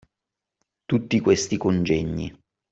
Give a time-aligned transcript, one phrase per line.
[0.85, 2.35] Tutti questi congegni